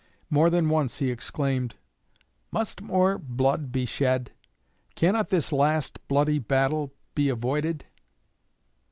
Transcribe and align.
More 0.31 0.49
than 0.49 0.67
once 0.69 0.97
he 0.97 1.11
exclaimed, 1.11 1.75
'Must 2.49 2.81
more 2.81 3.17
blood 3.19 3.71
be 3.71 3.85
shed? 3.85 4.31
Cannot 4.95 5.29
this 5.29 5.51
last 5.53 5.99
bloody 6.07 6.39
battle 6.39 6.95
be 7.13 7.29
avoided?' 7.29 7.85